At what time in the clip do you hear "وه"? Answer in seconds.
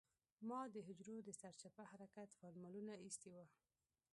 3.35-3.45